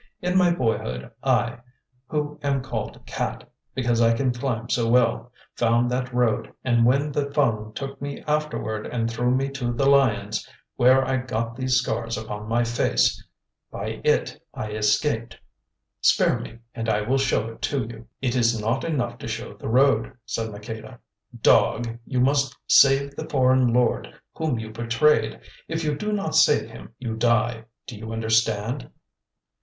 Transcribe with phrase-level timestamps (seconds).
[0.19, 1.59] In my boyhood I,
[2.07, 7.11] who am called Cat, because I can climb so well, found that road, and when
[7.11, 11.75] the Fung took me afterward and threw me to the lions, where I got these
[11.75, 13.23] scars upon my face,
[13.69, 15.39] by it I escaped.
[16.01, 19.53] Spare me, and I will show it to you." "It is not enough to show
[19.53, 20.97] the road," said Maqueda.
[21.43, 25.39] "Dog, you must save the foreign lord whom you betrayed.
[25.67, 27.65] If you do not save him you die.
[27.85, 28.89] Do you understand?"